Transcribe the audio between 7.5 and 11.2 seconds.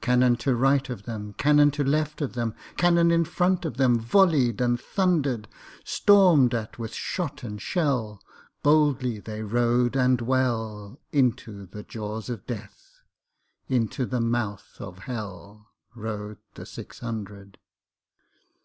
shell, Boldly they rode and well,